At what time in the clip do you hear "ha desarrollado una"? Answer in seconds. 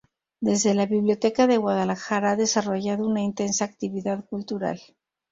2.31-3.21